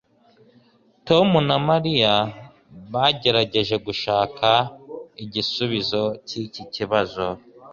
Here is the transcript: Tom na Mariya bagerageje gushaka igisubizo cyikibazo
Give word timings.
Tom 1.07 1.29
na 1.47 1.57
Mariya 1.67 2.13
bagerageje 2.93 3.75
gushaka 3.85 4.47
igisubizo 5.23 6.01
cyikibazo 6.27 7.25